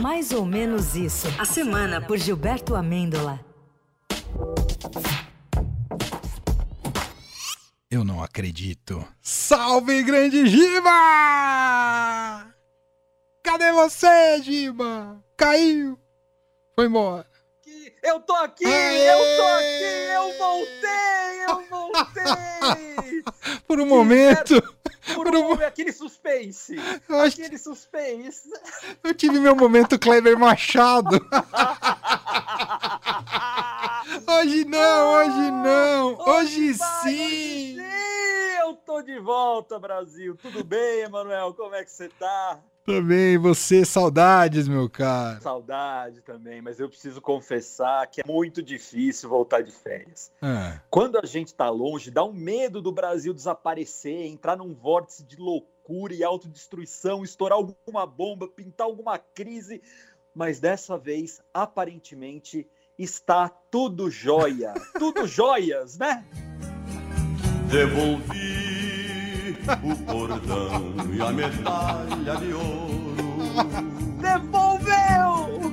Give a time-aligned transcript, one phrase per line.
[0.00, 1.26] Mais ou menos isso.
[1.38, 3.40] A semana por Gilberto Amêndola.
[7.90, 9.04] Eu não acredito.
[9.22, 10.90] Salve, grande Giba!
[13.42, 15.24] Cadê você, Giba?
[15.36, 15.98] Caiu.
[16.76, 17.26] Foi embora.
[18.02, 19.08] Eu tô aqui, Aê!
[19.08, 19.84] eu tô aqui,
[20.14, 23.24] eu voltei, eu voltei.
[23.66, 24.62] Por um momento,
[25.66, 26.76] Aquele suspense.
[27.08, 28.48] eu acho Aquele suspense.
[29.04, 31.18] eu tive meu momento Kleber Machado.
[34.26, 36.18] Hoje não, hoje não.
[36.18, 37.74] Hoje vai, sim.
[37.74, 40.36] Hoje sim, eu tô de volta, Brasil.
[40.36, 41.52] Tudo bem, Emanuel?
[41.54, 42.58] Como é que você tá?
[42.88, 45.38] Também você, saudades, meu cara.
[45.42, 50.32] Saudade também, mas eu preciso confessar que é muito difícil voltar de férias.
[50.40, 55.22] Ah, Quando a gente tá longe, dá um medo do Brasil desaparecer, entrar num vórtice
[55.22, 59.82] de loucura e autodestruição, estourar alguma bomba, pintar alguma crise.
[60.34, 62.66] Mas dessa vez, aparentemente,
[62.98, 64.72] está tudo jóia.
[64.98, 66.24] tudo joias, né?
[67.70, 68.47] Devolvi
[69.82, 73.16] o cordão e a medalha de ouro
[74.20, 75.72] Devolveu!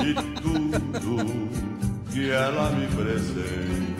[0.00, 1.50] e tudo
[2.12, 3.96] que ela me presenteou.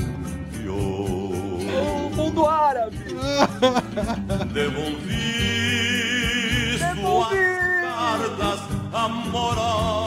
[2.07, 2.97] O mundo árabe!
[4.53, 5.19] Devolvi
[6.79, 7.37] suas Devolvi!
[7.83, 8.61] cartas
[8.93, 10.06] amorosas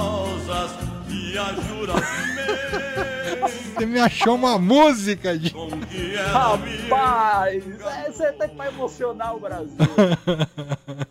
[3.76, 5.54] você me achou uma música, de...
[5.54, 9.78] me Rapaz, é, você até vai emocionar o Brasil.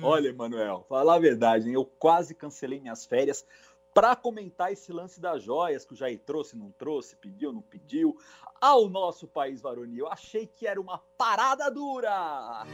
[0.00, 1.74] Olha, Emanuel, falar a verdade, hein?
[1.74, 3.44] eu quase cancelei minhas férias
[3.92, 8.16] para comentar esse lance das joias que o Jair trouxe, não trouxe, pediu, não pediu,
[8.60, 10.06] ao nosso país varonil.
[10.06, 12.64] Achei que era uma parada dura.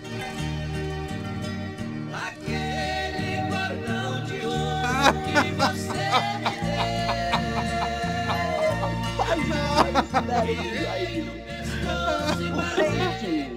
[2.13, 3.32] Aquele
[5.25, 6.03] que você
[12.51, 13.53] não sente.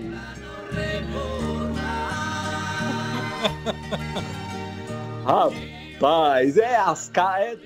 [5.25, 7.39] Rapaz, é as ca...
[7.39, 7.57] é,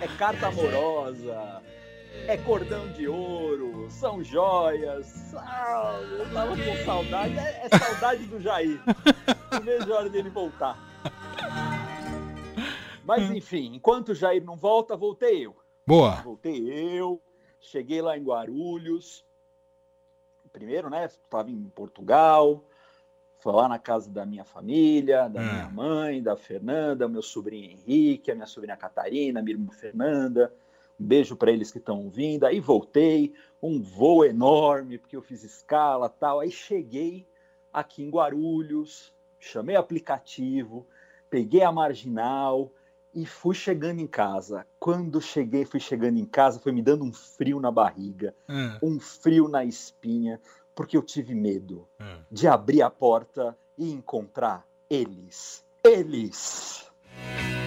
[0.00, 1.62] é carta amorosa,
[2.26, 5.34] é cordão de ouro, são joias.
[5.34, 8.80] Ah, eu tava com saudade, é, é saudade do Jair.
[9.64, 10.87] Vejo a hora dele voltar.
[13.08, 15.56] Mas enfim, enquanto o Jair não volta, voltei eu.
[15.86, 16.16] Boa.
[16.16, 17.18] Voltei eu,
[17.58, 19.24] cheguei lá em Guarulhos.
[20.52, 21.06] Primeiro, né?
[21.06, 22.62] Estava em Portugal.
[23.38, 25.52] Foi lá na casa da minha família, da Hum.
[25.52, 30.52] minha mãe, da Fernanda, meu sobrinho Henrique, a minha sobrinha Catarina, minha irmã Fernanda.
[31.00, 32.44] Um beijo para eles que estão ouvindo.
[32.44, 33.32] Aí voltei,
[33.62, 36.40] um voo enorme, porque eu fiz escala tal.
[36.40, 37.26] Aí cheguei
[37.72, 40.86] aqui em Guarulhos, chamei aplicativo,
[41.30, 42.70] peguei a marginal
[43.14, 44.66] e fui chegando em casa.
[44.78, 48.98] Quando cheguei, fui chegando em casa, foi me dando um frio na barriga, Ah, um
[49.00, 50.40] frio na espinha,
[50.74, 52.18] porque eu tive medo ah.
[52.30, 55.64] de abrir a porta e encontrar eles.
[55.84, 56.86] Eles!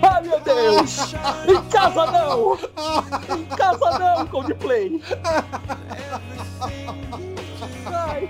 [0.00, 1.14] Ai meu Deus!
[1.46, 2.54] Em casa não!
[3.36, 5.02] Em casa não, Coldplay!
[7.86, 8.28] Ai,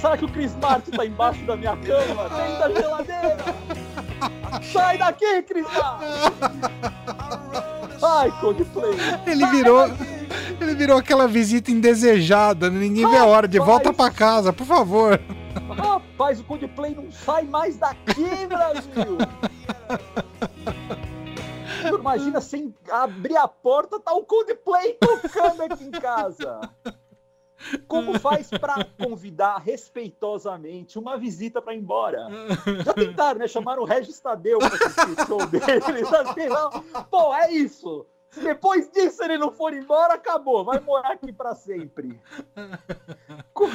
[0.00, 2.28] será que o Chris Martin tá embaixo da minha cama?
[2.30, 3.36] Dentro da geladeira!
[4.72, 6.06] Sai daqui, Chris Martin!
[8.02, 8.96] Ai, Coldplay!
[9.26, 9.86] Ele virou,
[10.60, 12.70] ele virou aquela visita indesejada.
[12.70, 15.20] Ninguém vê a hora de volta pra casa, por favor.
[15.76, 19.18] Rapaz, o Coldplay não sai mais daqui, Brasil!
[21.98, 26.60] Imagina sem abrir a porta, tá o Coldplay tocando aqui em casa.
[27.88, 32.28] Como faz pra convidar respeitosamente uma visita pra ir embora?
[32.84, 33.48] Já tentaram, né?
[33.48, 35.38] Chamaram o Regis Tadeu pra assistir o show.
[35.40, 36.70] Assim, não.
[37.04, 38.06] Pô, é isso.
[38.30, 40.62] Se depois disso ele não for embora, acabou.
[40.64, 42.20] Vai morar aqui pra sempre.
[43.54, 43.70] Com,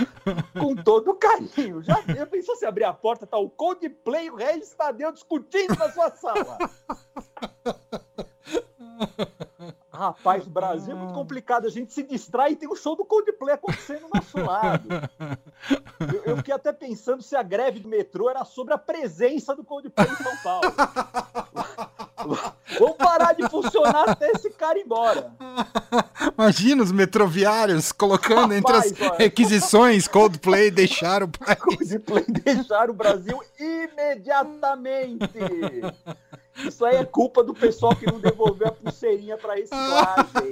[0.59, 1.81] com todo carinho.
[1.81, 5.91] Já pensou se abrir a porta, tá o Coldplay e o Regis Tadeu discutindo na
[5.91, 6.57] sua sala?
[10.01, 11.67] Rapaz, o Brasil é muito complicado.
[11.67, 14.89] A gente se distrai e tem o show do Coldplay acontecendo do nosso lado.
[15.99, 19.63] Eu, eu fiquei até pensando se a greve do metrô era sobre a presença do
[19.63, 20.73] Coldplay em São Paulo.
[22.79, 25.31] Vamos parar de funcionar até esse cara ir embora.
[26.35, 29.17] Imagina os metroviários colocando entre as Rapaz, olha.
[29.19, 31.59] requisições Coldplay deixar o país.
[31.59, 35.29] Coldplay deixar o Brasil imediatamente.
[36.57, 40.49] Isso aí é culpa do pessoal que não devolveu a pulseirinha para reciclagem.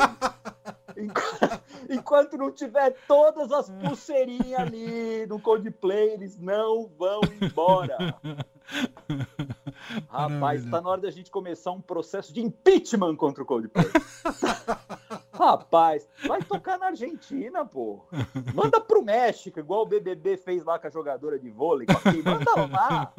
[0.98, 1.60] Enqu-
[1.90, 7.98] Enquanto não tiver todas as pulseirinhas ali no Coldplay, eles não vão embora.
[10.08, 10.72] Rapaz, Maravilha.
[10.72, 13.86] tá na hora da gente começar um processo de impeachment contra o Coldplay.
[15.40, 18.02] Rapaz, vai tocar na Argentina, pô.
[18.54, 21.88] Manda pro México, igual o BBB fez lá com a jogadora de vôlei.
[22.26, 23.14] Manda lá.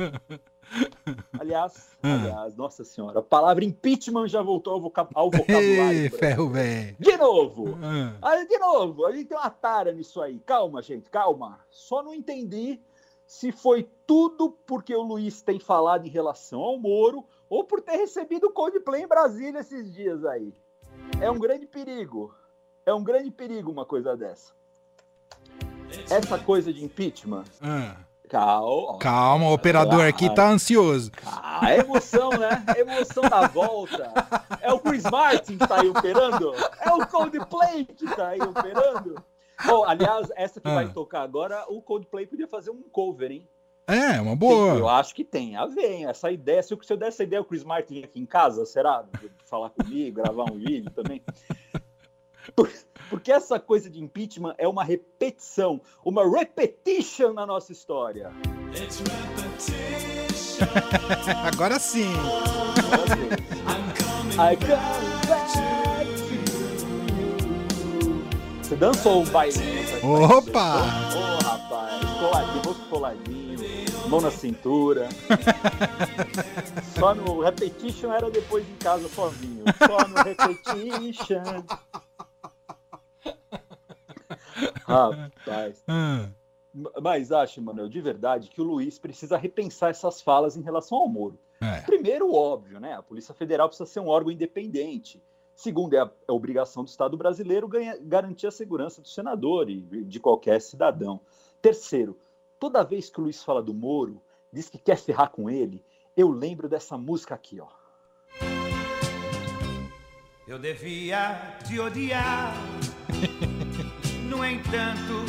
[1.39, 6.03] Aliás, aliás, nossa senhora, a palavra impeachment já voltou ao, voca- ao vocabulário.
[6.03, 6.97] Ei, ferro velho.
[6.99, 7.79] De novo.
[8.21, 10.39] Ah, Aí, de novo, a gente tem uma tara nisso aí.
[10.41, 11.59] Calma, gente, calma.
[11.71, 12.79] Só não entendi
[13.27, 17.97] se foi tudo porque o Luiz tem falado em relação ao Moro ou por ter
[17.97, 20.53] recebido o Coldplay em Brasília esses dias aí.
[21.21, 22.35] É um grande perigo.
[22.87, 24.53] É um grande perigo uma coisa dessa.
[26.09, 27.45] Essa coisa de impeachment.
[27.61, 27.97] ah.
[28.29, 28.99] Calma.
[29.01, 31.11] Calma, o operador aqui tá ansioso.
[31.27, 32.65] Ah, é emoção, né?
[32.77, 34.13] É emoção da volta.
[34.61, 36.55] É o Chris Martin que tá aí operando?
[36.81, 39.17] É o Coldplay que tá aí operando?
[39.67, 40.75] Bom, aliás, essa que Ah.
[40.75, 43.49] vai tocar agora, o Coldplay podia fazer um cover, hein?
[43.93, 44.93] É, uma Eu boa.
[44.99, 46.07] acho que tem a ver, hein?
[46.07, 46.63] Essa ideia.
[46.63, 49.05] Se eu, se eu der essa ideia, o Chris Martin aqui em casa, será?
[49.47, 51.23] Falar comigo, gravar um vídeo também.
[52.55, 52.71] Por-
[53.09, 58.31] Porque essa coisa de impeachment é uma repetição, uma repetition na nossa história.
[61.53, 62.11] Agora sim.
[64.41, 64.57] You.
[68.63, 69.81] Você dançou um bailinho?
[70.37, 70.77] Opa!
[71.17, 73.59] Ô, rapaz, coladinho, rosto coladinho,
[74.11, 75.09] mão na cintura.
[76.99, 79.65] Só no repetition era depois em casa sozinho.
[79.79, 81.65] Só no repetition.
[84.87, 85.83] Rapaz.
[85.89, 86.29] Ah,
[87.01, 91.09] Mas acho, Manuel, de verdade, que o Luiz precisa repensar essas falas em relação ao
[91.09, 91.39] Moro.
[91.61, 91.81] é.
[91.83, 92.95] Primeiro, óbvio, né?
[92.95, 95.23] A Polícia Federal precisa ser um órgão independente.
[95.55, 99.81] Segundo, é a, é obrigação do Estado brasileiro ganha- garantir a segurança do senador e
[100.05, 101.21] de qualquer cidadão.
[101.61, 102.19] Terceiro,
[102.61, 104.21] toda vez que o Luiz fala do Moro,
[104.53, 105.83] diz que quer ferrar com ele,
[106.15, 107.69] eu lembro dessa música aqui, ó.
[110.47, 112.53] Eu devia te odiar.
[114.31, 115.27] No entanto,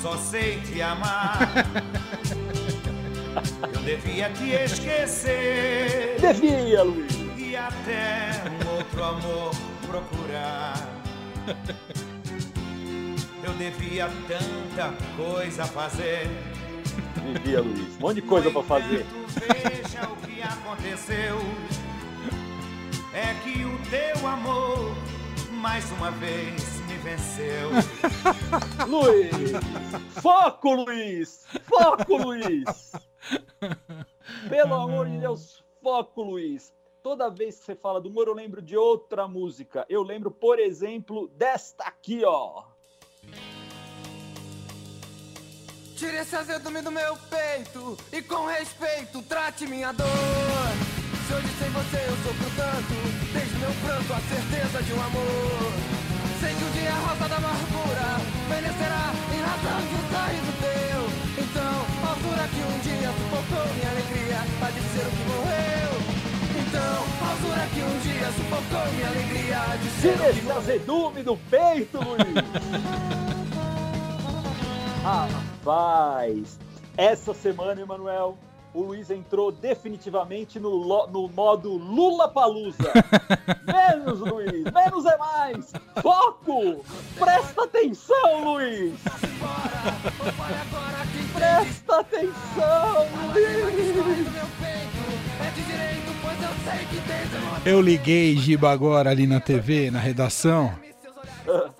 [0.00, 1.38] só sei te amar.
[3.72, 7.12] Eu devia te esquecer Devia, Luiz!
[7.38, 9.50] e até um outro amor
[9.86, 10.74] procurar.
[13.52, 16.26] Eu devia tanta coisa fazer.
[17.34, 17.96] Devia, Luiz.
[17.96, 19.04] Um monte de coisa pra fazer.
[19.04, 21.36] Veja o que aconteceu.
[23.12, 24.94] É que o teu amor
[25.50, 27.68] mais uma vez me venceu.
[28.88, 29.52] Luiz!
[30.22, 31.46] Foco, Luiz!
[31.64, 32.92] Foco, Luiz!
[34.48, 36.72] Pelo amor de Deus, foco, Luiz!
[37.02, 39.84] Toda vez que você fala do Moro, eu lembro de outra música.
[39.90, 42.71] Eu lembro, por exemplo, desta aqui, ó.
[46.02, 50.08] Tire esse azedume do meu peito e com respeito trate minha dor.
[51.28, 52.94] Se hoje sem você eu sofro tanto,
[53.32, 55.72] desde meu pranto a certeza de um amor.
[56.40, 58.18] Sei que o dia a rosa da amargura
[58.50, 61.06] fenecerá em razão de um sorriso teu.
[61.38, 64.42] Então, a altura que um dia sufocou minha alegria,
[64.74, 65.92] de ser o que morreu.
[66.66, 70.42] Então, a altura que um dia sufocou minha alegria, de ser Tira o que esse
[70.42, 70.58] morreu.
[70.58, 72.42] azedume do peito, Luiz!
[75.64, 76.58] Rapaz,
[76.96, 78.36] essa semana, Emanuel,
[78.74, 82.92] o Luiz entrou definitivamente no, no modo Lula Palusa.
[83.64, 85.72] menos, Luiz, menos é mais.
[86.02, 86.84] Foco!
[87.16, 88.92] Presta atenção, Luiz!
[91.32, 94.26] Presta atenção, Luiz!
[97.64, 100.74] Eu liguei, Giba, agora ali na TV, na redação,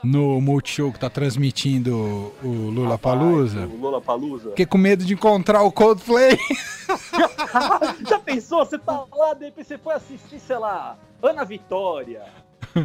[0.02, 1.94] no Multishow que tá transmitindo
[2.42, 3.66] o Lula Palusa.
[3.66, 4.50] O Lula Palusa.
[4.50, 6.36] Fiquei com medo de encontrar o Coldplay.
[8.08, 8.64] Já pensou?
[8.64, 12.24] Você tá lá, de repente você foi assistir, sei lá, Ana Vitória,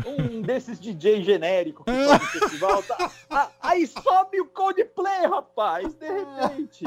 [0.05, 2.83] um desses DJ genérico que faz no festival.
[2.83, 6.85] tá- Ah, aí sobe o Coldplay, rapaz, de repente.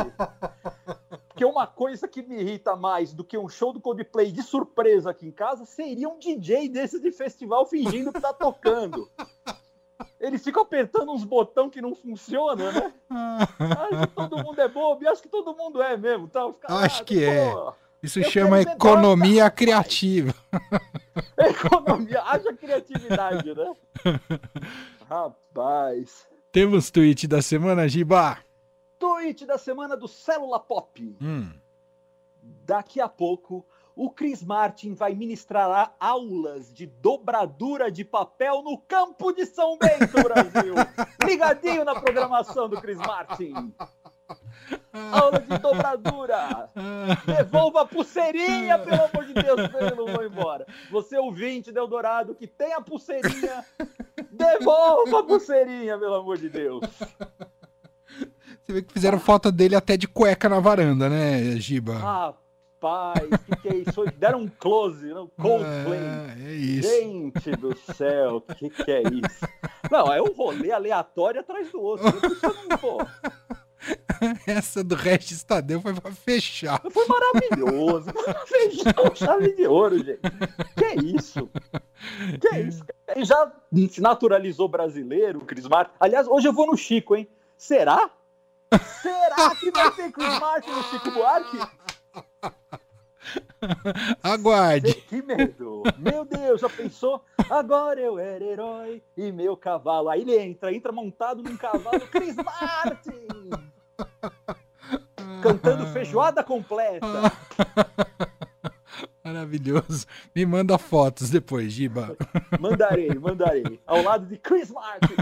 [1.29, 5.11] Porque uma coisa que me irrita mais do que um show do Coldplay de surpresa
[5.11, 9.09] aqui em casa seria um DJ desses de festival fingindo que tá tocando.
[10.21, 12.93] Ele fica apertando uns botão que não funciona, né?
[13.91, 16.29] Acho que todo mundo é bobo, e acho que todo mundo é mesmo.
[16.29, 16.47] Tá?
[16.53, 17.51] Fica Acho que é.
[17.51, 17.73] pô,
[18.03, 20.35] Isso Eu chama economia criativa.
[21.37, 23.73] Economia, haja criatividade, né?
[25.09, 26.27] Rapaz.
[26.53, 28.39] Temos tweet da semana, Giba.
[28.99, 31.17] Tweet da semana do Célula Pop.
[31.21, 31.51] Hum.
[32.43, 39.33] Daqui a pouco, o Chris Martin vai ministrar aulas de dobradura de papel no campo
[39.33, 40.75] de São Bento, Brasil.
[41.27, 43.73] Ligadinho na programação do Chris Martin.
[44.93, 46.71] Aula de dobradura.
[47.27, 50.67] Devolva a pulseirinha, pelo amor de Deus, eu não vou embora.
[50.91, 53.65] Você ouvinte do Eldorado que tem a pulseirinha,
[54.31, 56.83] devolva a pulseirinha, pelo amor de Deus.
[58.63, 62.37] Você vê que fizeram foto dele até de cueca na varanda, né, Giba?
[62.81, 64.05] Rapaz, que que é isso?
[64.17, 65.29] Deram um close, não?
[65.39, 66.01] Coldplay.
[66.01, 66.89] É, é isso.
[66.89, 69.47] Gente do céu, que que é isso?
[69.91, 72.07] Não, é um rolê aleatório atrás do outro.
[72.07, 72.99] Não, pô,
[74.47, 76.81] Essa do Regis Tadeu foi pra fechar.
[76.91, 78.11] foi maravilhoso.
[78.47, 80.21] Fechou chave de ouro, gente.
[80.75, 81.51] Que é isso?
[82.41, 82.83] Que é isso?
[83.09, 83.53] Ele já
[83.91, 85.93] se naturalizou brasileiro, o Cris Martin.
[86.01, 87.29] Aliás, hoje eu vou no Chico, hein?
[87.59, 88.11] Será?
[89.03, 91.59] Será que vai ter Chris Martin no Chico Buarque?
[94.23, 94.95] Aguarde.
[94.95, 95.83] Que medo!
[95.99, 97.23] Meu Deus, já pensou?
[97.49, 100.09] Agora eu era herói e meu cavalo.
[100.09, 103.51] Aí ele entra, entra montado num cavalo, Chris Martin!
[105.43, 107.07] Cantando feijoada completa.
[109.23, 110.07] Maravilhoso.
[110.35, 112.17] Me manda fotos depois, Giba.
[112.59, 113.81] Mandarei, mandarei.
[113.87, 115.15] Ao lado de Chris Martin.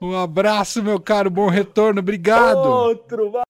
[0.00, 1.30] Um abraço, meu caro.
[1.30, 2.00] Bom retorno.
[2.00, 2.66] Obrigado.
[2.66, 3.30] Outro,